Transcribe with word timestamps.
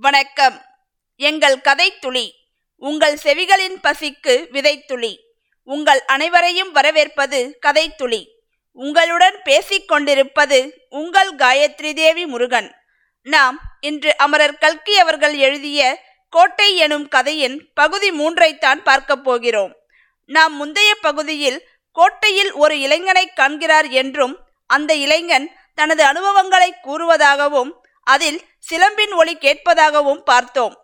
வணக்கம். 0.00 0.62
எங்கள் 1.16 1.56
கதைத்துளி 1.56 2.30
உங்கள் 2.76 3.18
செவிகளின் 3.24 3.76
பசிக்கு 3.82 4.46
விதைத்துளி 4.52 5.16
உங்கள் 5.62 6.04
அனைவரையும் 6.04 6.72
வரவேற்பது 6.72 7.58
கதைத்துளி. 7.66 8.26
உங்களுடன் 8.72 9.40
பேசிக் 9.44 9.88
கொண்டிருப்பது 9.88 10.86
உங்கள் 10.88 11.34
காயத்ரி 11.34 11.94
தேவி 11.94 12.26
முருகன். 12.26 12.74
நாம் 13.22 13.60
இன்று 13.80 14.16
அமரர் 14.16 14.58
கல்கி 14.58 14.98
அவர்கள் 14.98 15.36
எழுதிய 15.36 16.04
கோட்டை 16.30 16.76
எனும் 16.76 17.08
கதையின் 17.08 17.70
பகுதி 17.74 18.10
மூன்றைத்தான் 18.10 18.82
பார்க்கப் 18.82 19.24
போகிறோம். 19.24 19.76
நாம் 20.24 20.54
முந்தைய 20.54 20.94
பகுதியில் 20.94 21.68
கோட்டையில் 21.92 22.52
ஒரு 22.52 22.80
இளைஞனை 22.80 23.26
காண்கிறார் 23.26 23.88
என்றும் 23.88 24.38
அந்த 24.66 24.94
இளைஞன் 24.94 25.56
தனது 25.74 26.04
அனுபவங்களை 26.04 26.74
கூறுவதாகவும் 26.84 27.70
அதில் 28.08 28.40
சிலம்பின் 28.70 29.14
ஒளி 29.14 29.34
கேட்பதாகவும் 29.34 30.22
பார்த்தோம். 30.24 30.74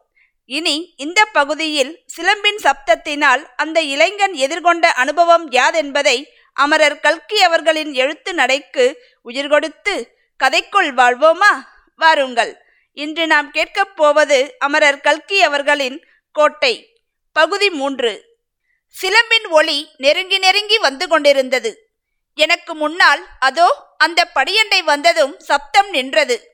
இனி 0.46 0.95
இந்த 0.96 1.24
பகுதியில் 1.24 2.05
சிலம்பின் 2.16 2.59
சப்தத்தினால் 2.62 3.46
அந்த 3.56 3.80
இளைஞன் 3.80 4.32
எதிர்கொண்ட 4.32 4.87
அனுபவம் 4.87 5.51
யாதென்பதை 5.51 6.16
அமரர் 6.52 7.01
கல்கி 7.01 7.42
அவர்களின் 7.42 7.92
எழுத்து 7.95 8.34
நடைக்கு 8.34 8.84
உயிர் 9.23 9.48
கொடுத்து 9.48 10.16
கதைக்குள் 10.45 10.91
வாழ்வோமா? 10.96 11.52
வாருங்கள். 11.96 12.52
இன்று 12.92 13.27
நாம் 13.27 13.51
கேட்கப் 13.51 13.96
போவது 13.96 14.54
அமரர் 14.59 15.01
கல்கி 15.01 15.43
அவர்களின் 15.43 16.04
கோட்டை. 16.32 16.74
பகுதி 17.32 17.70
மூன்று. 17.70 18.12
சிலம்பின் 18.95 19.48
ஒளி 19.48 19.79
நெருங்கி 19.96 20.38
நெருங்கி 20.38 20.79
வந்து 20.79 21.09
கொண்டிருந்தது. 21.09 21.93
எனக்கு 22.34 22.74
முன்னால் 22.74 23.27
அதோ 23.38 23.68
அந்த 23.98 24.30
படியண்டை 24.34 24.82
வந்ததும் 24.84 25.34
சப்தம் 25.38 25.91
நின்றது. 25.91 26.54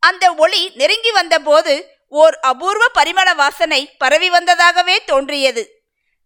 அந்த 0.00 0.34
ஒளி 0.34 0.70
நெருங்கி 0.74 1.10
வந்தபோது 1.10 1.74
ஓர் 2.08 2.38
அபூர்வ 2.40 2.86
பரிமள 2.94 3.34
வாசனை 3.34 3.94
பரவி 3.98 4.30
வந்ததாகவே 4.30 4.96
தோன்றியது. 5.04 5.62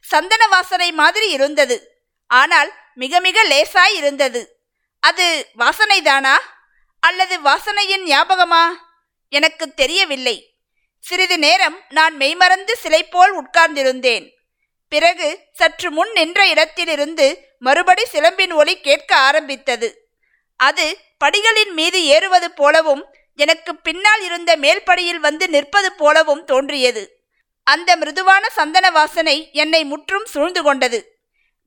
சந்தன 0.00 0.46
வாசனை 0.46 0.92
மாதிரி 0.92 1.30
இருந்தது. 1.30 2.06
ஆனால் 2.26 2.72
மிக 2.94 3.20
மிக 3.20 3.44
லேசாய் 3.44 3.94
இருந்தது. 3.94 4.40
அது 5.00 5.48
வாசனைதானா? 5.58 6.34
அல்லது 7.00 7.40
வாசனையின் 7.40 8.04
ஞாபகமா? 8.04 8.64
எனக்கு 9.28 9.74
தெரியவில்லை. 9.74 10.36
சிறிது 10.98 11.38
நேரம் 11.38 11.82
நான் 11.88 12.16
மெய்மறந்து 12.16 12.76
சிலை 12.76 13.02
போல் 13.04 13.44
உட்கார்ந்திருந்தேன். 13.44 14.32
பிறகு 14.88 15.38
சற்று 15.52 15.90
முன் 15.90 16.12
நின்ற 16.12 16.48
இடத்திலிருந்து 16.48 17.26
மறுபடி 17.58 18.02
சிலம்பின் 18.12 18.54
ஒலி 18.54 18.80
கேட்க 18.80 19.16
ஆரம்பித்தது. 19.16 19.88
அது 20.56 20.98
படிகளின் 21.24 21.72
மீது 21.72 22.04
ஏறுவது 22.04 22.50
போலவும் 22.50 23.04
எனக்கு 23.34 23.72
பின்னால் 23.76 24.22
இருந்த 24.22 24.56
மேல்படியில் 24.56 25.20
வந்து 25.26 25.48
நிற்பது 25.48 25.92
போலவும் 25.92 26.44
தோன்றியது. 26.44 27.02
அந்த 27.62 27.96
மிருதுவான 27.96 28.44
சந்தன 28.50 28.90
வாசனை 28.90 29.50
என்னை 29.52 29.84
முற்றும் 29.84 30.26
சூழ்ந்து 30.26 30.62
கொண்டது. 30.62 30.98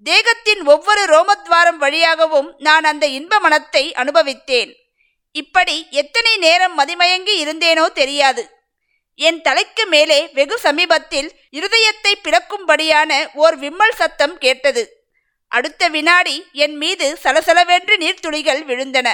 தேகத்தின் 0.03 0.65
ஒவ்வொரு 0.65 1.03
ரோமத்வாரம் 1.05 1.77
வழியாகவும் 1.77 2.55
நான் 2.57 2.83
அந்த 2.83 3.05
இன்ப 3.07 3.39
மனத்தை 3.39 3.93
அனுபவித்தேன். 3.93 4.71
இப்படி 5.31 5.87
எத்தனை 5.89 6.37
நேரம் 6.37 6.79
மதிமயங்கி 6.79 7.35
இருந்தேனோ 7.43 7.85
தெரியாது. 7.93 8.43
என் 9.15 9.41
தலைக்கு 9.41 9.85
மேலே 9.85 10.29
வெகு 10.33 10.57
சமீபத்தில் 10.59 11.29
இருதயத்தை 11.51 12.13
பிளக்கும்படியான 12.23 13.11
ஓர் 13.33 13.57
விம்மல் 13.57 13.95
சத்தம் 13.95 14.37
கேட்டது. 14.37 14.83
அடுத்த 15.51 15.87
வினாடி 15.87 16.35
என் 16.51 16.75
மீது 16.75 17.17
சலசலவென்று 17.23 17.95
நீர்த்துளிகள் 17.97 18.61
விழுந்தன. 18.65 19.09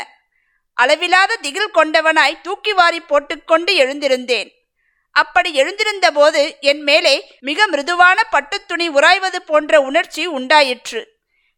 அளவிலாத 0.82 1.36
திகில் 1.36 1.74
கொண்டவனாய் 1.74 2.42
தூக்கி 2.42 2.74
வாரி 2.74 3.00
போட்டுக்கொண்டு 3.00 3.74
எழுந்திருந்தேன். 3.74 4.52
அப்படி 5.12 5.54
எழுந்திருந்த 5.54 6.12
போது 6.12 6.58
என் 6.60 6.82
மேலே 6.82 7.36
மிக 7.40 7.68
மிருதுவான 7.68 8.22
பட்டுத்துணி 8.32 8.88
உராய்வது 8.88 9.42
போன்ற 9.42 9.82
உணர்ச்சி 9.82 10.26
உண்டாயிற்று. 10.26 11.12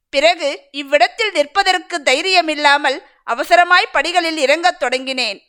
பிறகு 0.10 0.62
இவ்விடத்தில் 0.72 1.32
நிற்பதற்கு 1.32 2.02
தைரியமில்லாமல் 2.06 3.02
அவசரமாய் 3.32 3.84
படிகளில் 3.92 4.38
இறங்கத் 4.38 4.84
தொடங்கினேன். 4.84 5.40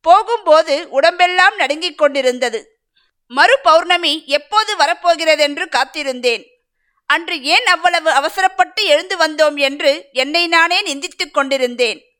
போகும்போது 0.00 0.88
உடம்பெல்லாம் 0.90 1.56
நடுங்கிக் 1.56 1.98
கொண்டிருந்தது. 1.98 2.80
மறு 3.26 3.58
பௌர்ணமி 3.62 4.24
எப்போது 4.26 4.76
வரப்போகிறதென்று 4.76 5.68
காத்திருந்தேன். 5.68 6.50
அன்று 7.06 7.42
ஏன் 7.42 7.66
அவ்வளவு 7.66 8.10
அவசரப்பட்டு 8.10 8.84
எழுந்து 8.84 9.16
வந்தோம் 9.16 9.56
என்று 9.56 10.08
என்னை 10.12 10.46
நானே 10.46 10.82
நிந்தித்துக் 10.82 11.34
கொண்டிருந்தேன். 11.34 12.11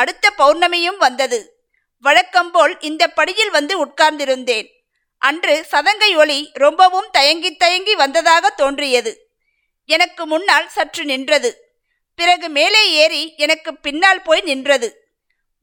அடுத்த 0.00 0.32
பௌர்ணமியும் 0.38 0.96
வந்தது. 0.96 1.38
வழக்கம்போல் 2.04 2.80
இந்த 2.80 3.08
படியில் 3.08 3.50
வந்து 3.50 3.74
உட்கார்ந்திருந்தேன். 3.84 4.68
அன்று 5.18 5.66
சதங்கை 5.70 6.10
ஒளி 6.16 6.50
ரொம்பவும் 6.54 7.08
தயங்கி 7.12 7.50
தயங்கி 7.56 7.94
வந்ததாக 7.94 8.50
தோன்றியது. 8.50 9.12
எனக்கு 9.84 10.26
முன்னால் 10.26 10.68
சற்று 10.68 11.04
நின்றது. 11.04 11.50
பிறகு 12.14 12.48
மேலே 12.48 12.82
ஏறி 12.90 13.34
எனக்கு 13.36 13.70
பின்னால் 13.76 14.22
போய் 14.22 14.40
நின்றது. 14.40 14.88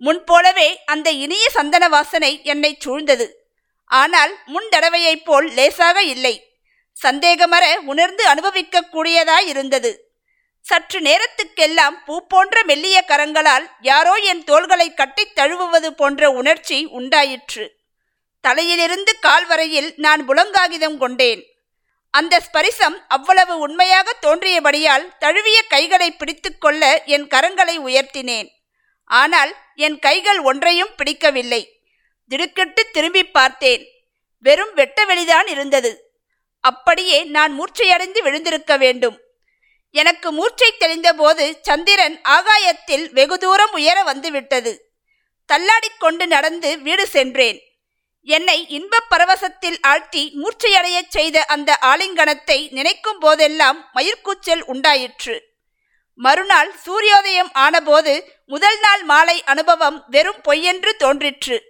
முன்போலவே 0.02 0.70
அந்த 0.86 1.10
இனிய 1.12 1.46
சந்தன 1.50 1.88
வாசனை 1.90 2.32
என்னை 2.44 2.78
சூழ்ந்தது. 2.86 3.28
ஆனால் 3.86 4.34
முன் 4.46 4.68
தடவையைப் 4.76 5.26
போல் 5.26 5.48
லேசாக 5.54 5.98
இல்லை. 6.04 6.36
சந்தேகமற 6.98 7.64
உணர்ந்து 7.86 8.24
அனுபவிக்கக்கூடியதாய் 8.34 9.48
இருந்தது 9.48 9.92
சற்று 10.68 11.00
நேரத்துக்கெல்லாம் 11.00 11.98
பூ 12.06 12.28
போன்ற 12.28 12.64
மெல்லிய 12.64 13.04
கரங்களால் 13.08 13.70
யாரோ 13.82 14.14
என் 14.14 14.44
தோள்களை 14.44 14.94
கட்டித் 14.94 15.40
தழுவுவது 15.40 15.88
போன்ற 15.88 16.30
உணர்ச்சி 16.30 16.86
உண்டாயிற்று. 16.86 17.76
தலையிலிருந்து 18.42 19.20
கால் 19.20 19.46
வரையில் 19.46 19.94
நான் 19.98 20.28
புலங்காகிதம் 20.28 20.98
கொண்டேன். 20.98 21.56
அந்த 22.12 22.40
ஸ்பரிசம் 22.40 23.06
அவ்வளவு 23.08 23.60
உண்மையாக 23.60 24.16
தோன்றியபடியால் 24.22 25.18
தழுவிய 25.20 25.62
கைகளை 25.62 26.12
பிடித்துக்கொள்ள 26.12 27.04
என் 27.04 27.28
கரங்களை 27.28 27.80
உயர்த்தினேன். 27.80 28.50
ஆனால் 29.06 29.56
என் 29.76 30.00
கைகள் 30.00 30.40
ஒன்றையும் 30.40 30.96
பிடிக்கவில்லை. 30.98 31.80
திடுக்கிட்டு 32.30 32.90
திரும்பி 32.92 33.24
பார்த்தேன். 33.24 33.90
வெறும் 34.40 34.74
வெட்ட 34.74 35.06
வெளிதான் 35.06 35.48
இருந்தது. 35.48 36.20
அப்படியே 36.62 37.24
நான் 37.24 37.62
மூர்ச்சையடைந்து 37.62 38.22
விழுந்திருக்க 38.22 38.78
வேண்டும். 38.78 39.20
எனக்கு 39.96 40.32
மூர்ச்சை 40.32 40.74
தெளிந்தபோது 40.80 41.58
சந்திரன் 41.62 42.22
ஆகாயத்தில் 42.22 43.12
வெகு 43.12 43.38
தூரம் 43.38 43.72
உயர 43.72 44.04
வந்துவிட்டது. 44.04 44.92
தள்ளாடிக்கொண்டு 45.50 46.26
நடந்து 46.26 46.80
வீடு 46.80 47.08
சென்றேன். 47.08 47.60
என்னை 48.22 48.68
இன்பப் 48.68 49.10
பரவசத்தில் 49.10 49.78
ஆழ்த்தி 49.82 50.34
மூர்ச்சையடையச் 50.36 51.10
செய்த 51.10 51.46
அந்த 51.46 51.78
ஆலிங்கனத்தை 51.82 52.72
நினைக்கும் 52.72 53.20
போதெல்லாம் 53.20 53.90
மயிர்கூச்சல் 53.96 54.62
உண்டாயிற்று. 54.62 55.44
மறுநாள் 56.14 56.74
சூரியோதயம் 56.86 57.50
ஆனபோது 57.54 58.32
முதல் 58.46 58.80
நாள் 58.80 59.04
மாலை 59.04 59.44
அனுபவம் 59.44 60.04
வெறும் 60.08 60.42
பொய்யென்று 60.48 60.96
தோன்றிற்று. 60.96 61.64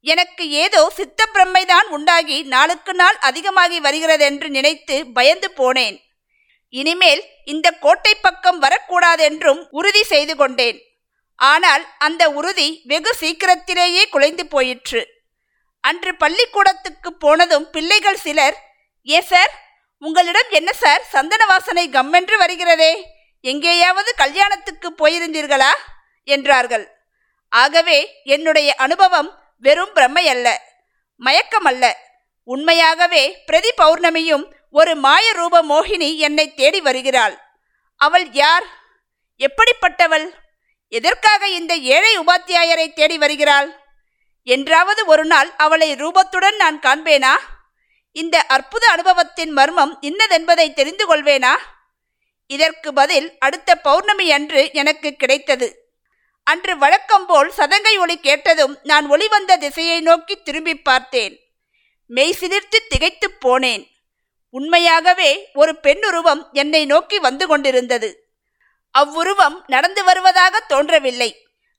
எனக்கு 0.00 0.50
ஏதோ 0.50 0.90
சித்த 0.90 1.28
பிரம்மைதான் 1.34 1.86
உண்டாகி 1.86 2.42
நாளுக்கு 2.42 2.94
நாள் 2.94 3.16
அதிகமாகி 3.16 3.80
வருகிறதென்று 3.80 4.50
நினைத்து 4.50 5.06
பயந்து 5.06 5.52
போனேன். 5.56 5.98
இனிமேல் 6.72 7.22
இந்த 7.44 7.68
கோட்டை 7.84 8.12
பக்கம் 8.14 8.58
வரக்கூடாதென்றும் 8.62 9.60
உறுதி 9.70 10.02
செய்து 10.02 10.36
கொண்டேன். 10.36 10.78
ஆனால் 11.36 11.84
அந்த 11.98 12.22
உறுதி 12.30 12.68
வெகு 12.84 13.12
சீக்கிரத்திலேயே 13.14 14.02
குலைந்து 14.08 14.44
போயிற்று. 14.46 15.02
அன்று 15.84 16.12
பள்ளிக்கூடத்துக்கு 16.14 17.10
போனதும் 17.14 17.66
பிள்ளைகள் 17.70 18.16
சிலர் 18.16 18.56
ஏ 19.08 19.20
சார் 19.20 19.52
உங்களிடம் 20.02 20.50
என்ன 20.50 20.70
சார்? 20.72 21.02
சந்தன 21.10 21.42
வாசனை 21.46 21.84
கம்மென்று 21.88 22.36
வருகிறதே. 22.36 22.92
எங்கேயாவது 23.44 24.10
கல்யாணத்துக்கு 24.14 24.88
போயிருந்தீர்களா? 24.98 25.72
என்றார்கள். 26.28 26.84
ஆகவே 27.52 27.98
என்னுடைய 28.24 28.74
அனுபவம் 28.74 29.30
வெறும் 29.62 29.94
பிரம்மை 29.94 30.24
அல்ல 30.24 30.48
மயக்கம் 31.20 31.64
அல்ல 31.64 31.84
உண்மையாகவே 32.48 33.24
பிரதி 33.46 33.70
பௌர்ணமியும் 33.82 34.44
ஒரு 34.72 34.96
மாய 34.96 35.32
ரூப 35.32 35.62
மோகினி 35.62 36.16
என்னை 36.16 36.54
தேடி 36.54 36.80
வருகிறாள். 36.80 37.38
அவள் 37.96 38.30
யார்? 38.30 38.64
எப்படிப்பட்டவள்? 39.38 40.30
எதற்காக 40.88 41.48
இந்த 41.48 41.76
ஏழை 41.76 42.18
உபாத்தியாயரை 42.18 42.92
தேடி 42.92 43.18
வருகிறாள்? 43.18 43.76
என்றாவது 44.42 45.06
ஒரு 45.06 45.24
நாள் 45.24 45.50
அவளை 45.56 45.94
ரூபத்துடன் 45.94 46.56
நான் 46.56 46.80
காண்பேனா? 46.80 47.30
இந்த 48.12 48.42
அற்புத 48.42 48.86
அனுபவத்தின் 48.86 49.50
மர்மம் 49.50 49.98
இன்னதென்பதை 50.02 50.72
தெரிந்து 50.72 51.06
கொள்வேனா? 51.06 51.56
இதற்கு 52.46 52.92
பதில் 52.92 53.38
அடுத்த 53.38 53.76
பௌர்ணமி 53.76 54.32
அன்று 54.32 54.70
எனக்கு 54.72 55.12
கிடைத்தது. 55.12 55.92
அன்று 56.44 56.78
வழக்கம்போல் 56.78 57.52
சதங்கை 57.56 57.98
ஒளி 57.98 58.20
கேட்டதும் 58.20 58.78
நான் 58.82 59.08
ஒளி 59.08 59.28
வந்த 59.28 59.56
திசையை 59.56 60.00
நோக்கி 60.00 60.42
திரும்பி 60.42 60.74
பார்த்தேன். 60.74 61.40
மெய் 62.06 62.36
சிலிர்த்து 62.40 62.78
திகைத்துப் 62.88 63.48
போனேன். 63.48 63.91
உண்மையாகவே 64.52 65.50
ஒரு 65.54 65.72
பெண்ணுருவம் 65.76 66.42
என்னை 66.52 66.84
நோக்கி 66.84 67.18
வந்து 67.18 67.46
கொண்டிருந்தது. 67.46 68.08
அவ்வுருவம் 68.90 69.64
நடந்து 69.66 70.04
வருவதாக 70.04 70.60
தோன்றவில்லை. 70.60 71.30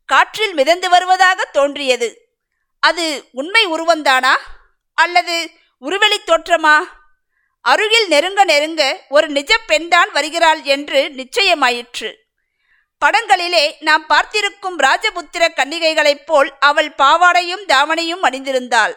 காற்றில் 0.06 0.54
மிதந்து 0.54 0.90
வருவதாக 0.90 1.46
தோன்றியது. 1.52 2.10
அது 2.80 3.06
உண்மை 3.32 3.68
உருவந்தானா 3.68 4.34
அல்லது 4.94 5.36
உருவெளி 5.80 6.20
தோற்றமா? 6.26 6.76
அருகில் 7.62 8.08
நெருங்க 8.08 8.44
நெருங்க 8.44 8.84
ஒரு 9.10 9.28
நிஜ 9.28 9.58
பெண்தான் 9.58 10.12
வருகிறாள் 10.12 10.62
என்று 10.64 11.14
நிச்சயமாயிற்று. 11.18 12.10
படங்களிலே 13.02 13.64
நாம் 13.80 14.06
பார்த்திருக்கும் 14.06 14.80
ராஜபுத்திர 14.80 15.48
கன்னிகைகளைப் 15.56 16.26
போல் 16.26 16.52
அவள் 16.60 16.92
பாவாடையும் 16.98 17.66
தாவணியும் 17.68 18.24
அணிந்திருந்தாள். 18.24 18.94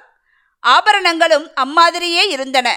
ஆபரணங்களும் 0.61 1.50
அம்மாதிரியே 1.56 2.25
இருந்தன. 2.29 2.69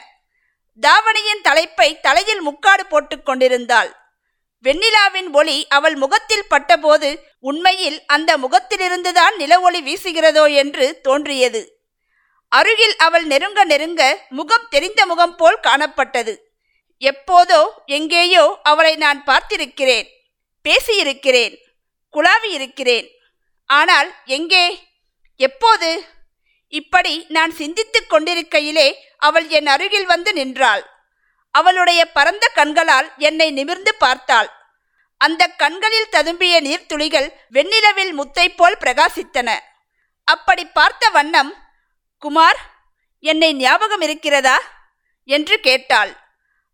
தாவணியின் 0.80 1.42
தலைப்பை 1.42 2.00
தலையில் 2.00 2.42
முக்காடு 2.42 2.86
போட்டுக் 2.86 3.26
கொண்டிருந்தாள். 3.26 3.92
வெண்ணிலாவின் 4.64 5.32
ஒளி 5.32 5.68
அவள் 5.68 5.96
முகத்தில் 5.96 6.48
பட்டபோது 6.48 7.10
உண்மையில் 7.40 8.06
அந்த 8.06 8.38
முகத்திலிருந்துதான் 8.38 9.36
நில 9.36 9.60
ஒளி 9.60 9.82
வீசுகிறதோ 9.82 10.54
என்று 10.54 11.02
தோன்றியது. 11.02 11.62
அருகில் 12.48 12.96
அவள் 12.96 13.26
நெருங்க 13.26 13.64
நெருங்க 13.64 14.26
முகம் 14.30 14.68
தெரிந்த 14.70 15.06
முகம் 15.06 15.36
போல் 15.36 15.60
காணப்பட்டது. 15.60 16.36
எப்போதோ 17.02 17.60
எங்கேயோ 17.86 18.60
அவளை 18.64 18.96
நான் 18.96 19.24
பார்த்திருக்கிறேன் 19.24 20.08
பேசியிருக்கிறேன் 20.66 21.56
குழாவி 22.14 22.50
இருக்கிறேன் 22.50 23.08
ஆனால் 23.66 24.16
எங்கே? 24.26 24.66
எப்போது? 25.36 26.04
இப்படி 26.74 27.26
நான் 27.30 27.52
சிந்தித்துக் 27.52 28.10
கொண்டிருக்கையிலே 28.10 28.88
அவள் 29.22 29.48
என் 29.48 29.68
அருகில் 29.68 30.06
வந்து 30.06 30.34
நின்றாள். 30.34 30.84
அவளுடைய 31.56 32.02
பரந்த 32.12 32.46
கண்களால் 32.54 33.08
என்னை 33.18 33.52
நிமிர்ந்து 33.52 33.96
பார்த்தாள். 33.96 34.50
அந்த 35.18 35.48
கண்களில் 35.48 36.12
ததும்பிய 36.12 36.56
நீர்த்துளிகள் 36.62 37.28
வெண்ணிலவில் 37.52 38.14
முத்தை 38.14 38.48
போல் 38.56 38.78
பிரகாசித்தன. 38.80 39.50
அப்படி 40.24 40.66
பார்த்த 40.66 41.10
வண்ணம் 41.10 41.52
குமார் 42.18 42.60
என்னை 43.24 43.54
ஞாபகம் 43.54 44.02
இருக்கிறதா? 44.02 44.58
என்று 45.30 45.60
கேட்டாள். 45.60 46.12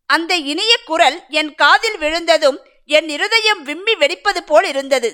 அந்த 0.10 0.36
இனிய 0.52 0.74
குரல் 0.86 1.18
என் 1.30 1.56
காதில் 1.56 1.98
விழுந்ததும் 1.98 2.60
என் 2.86 3.08
இருதயம் 3.10 3.62
விம்மி 3.64 3.94
வெடிப்பது 3.96 4.42
போல் 4.44 4.68
இருந்தது. 4.68 5.10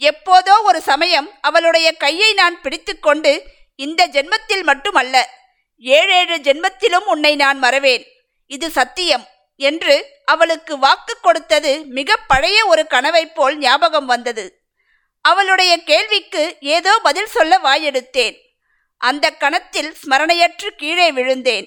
எப்போதோ 0.00 0.54
ஒரு 0.62 0.80
சமயம் 0.82 1.28
அவளுடைய 1.40 1.88
கையை 1.96 2.30
நான் 2.32 2.60
பிடித்துக்கொண்டு 2.60 3.32
இந்த 3.78 4.06
ஜென்மத்தில் 4.06 4.62
மட்டுமல்ல 4.62 5.16
ஏழேழு 5.82 6.36
ஜென்மத்திலும் 6.36 7.06
உன்னை 7.06 7.36
நான் 7.36 7.58
மறவேன். 7.58 8.04
இது 8.46 8.70
சத்தியம் 8.70 9.28
என்று 9.56 10.20
அவளுக்கு 10.24 10.78
வாக்கு 10.78 11.16
கொடுத்தது 11.20 11.84
மிக 11.86 12.16
பழைய 12.16 12.66
ஒரு 12.66 12.86
கனவைப் 12.86 13.34
போல் 13.34 13.58
ஞாபகம் 13.58 14.06
வந்தது. 14.06 14.44
அவளுடைய 15.20 15.82
கேள்விக்கு 15.82 16.56
ஏதோ 16.60 16.98
பதில் 17.02 17.26
சொல்ல 17.26 17.58
வாயெடுத்தேன். 17.58 18.36
அந்த 18.96 19.30
கணத்தில் 19.30 19.96
ஸ்மரணையற்று 20.02 20.68
கீழே 20.76 21.12
விழுந்தேன். 21.12 21.66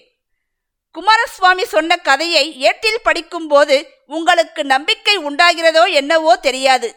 குமாரசுவாமி 0.92 1.66
சொன்ன 1.66 1.98
கதையை 1.98 2.60
ஏட்டில் 2.60 3.02
படிக்கும்போது 3.04 3.78
உங்களுக்கு 4.06 4.64
நம்பிக்கை 4.64 5.18
உண்டாகிறதோ 5.18 5.92
என்னவோ 5.92 6.36
தெரியாது. 6.38 6.90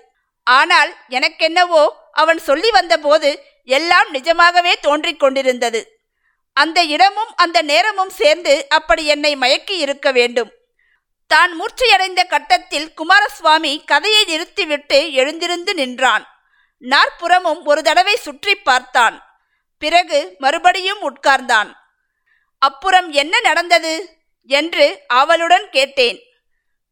ஆனால் 0.42 0.96
எனக்கென்னவோ 1.08 1.88
அவன் 2.12 2.38
சொல்லி 2.38 2.70
வந்தபோது 2.70 3.30
எல்லாம் 3.64 4.10
நிஜமாகவே 4.10 4.74
தோன்றிக் 4.80 5.20
கொண்டிருந்தது. 5.20 5.97
அந்த 6.58 6.82
இடமும் 6.84 7.36
அந்த 7.36 7.62
நேரமும் 7.62 8.10
சேர்ந்து 8.10 8.66
அப்படி 8.68 9.06
என்னை 9.06 9.36
மயக்கி 9.36 9.70
இருக்க 9.70 10.12
வேண்டும். 10.12 10.50
தான் 11.26 11.52
மூர்ச்சையடைந்த 11.60 12.26
கட்டத்தில் 12.26 12.94
குமாரசுவாமி 12.94 13.84
கதையை 13.84 14.24
நிறுத்திவிட்டு 14.24 15.12
எழுந்திருந்து 15.12 15.74
நின்றான். 15.74 16.24
நாற்புறமும் 16.78 17.64
ஒரு 17.64 17.82
தடவை 17.82 18.16
சுற்றி 18.16 18.54
பார்த்தான். 18.54 19.40
பிறகு 19.78 20.34
மறுபடியும் 20.38 21.02
உட்கார்ந்தான். 21.02 21.72
அப்புறம் 22.58 23.10
என்ன 23.10 23.40
நடந்தது? 23.40 24.16
என்று 24.46 25.00
அவளுடன் 25.06 25.70
கேட்டேன். 25.70 26.18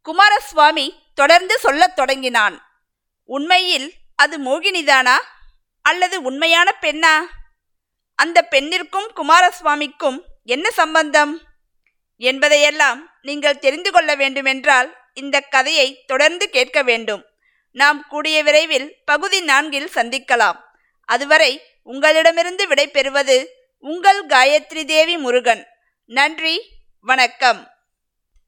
குமாரசுவாமி 0.03 1.03
தொடர்ந்து 1.15 1.59
சொல்லத் 1.59 1.97
தொடங்கினான். 1.97 2.57
உண்மையில் 3.25 3.93
அது 4.17 4.41
மோகினிதானா? 4.41 5.17
அல்லது 5.83 6.23
உண்மையான 6.23 6.75
பெண்ணா? 6.81 7.15
அந்த 8.17 8.47
பெண்ணிற்கும் 8.51 9.09
குமாரசுவாமிக்கும் 9.17 10.21
என்ன 10.45 10.71
சம்பந்தம்? 10.71 11.41
என்பதையெல்லாம் 12.17 13.11
நீங்கள் 13.23 13.59
தெரிந்து 13.59 13.93
கொள்ள 13.93 14.15
வேண்டுமென்றால் 14.15 14.97
இந்த 15.15 15.41
கதையை 15.41 16.05
தொடர்ந்து 16.07 16.51
கேட்க 16.51 16.83
வேண்டும். 16.83 17.25
நாம் 17.73 18.07
கூடிய 18.09 18.43
விரைவில் 18.43 18.97
பகுதி 19.05 19.41
நான்கில் 19.41 19.91
சந்திக்கலாம். 19.95 20.57
அதுவரை 21.05 21.63
உங்களிடமிருந்து 21.83 22.69
விடை 22.69 22.89
பெறுவது 22.89 23.53
உங்கள் 23.79 24.27
காயத்ரி 24.27 24.85
தேவி 24.85 25.17
முருகன். 25.17 25.67
நன்றி 26.05 26.69
வணக்கம். 27.01 27.76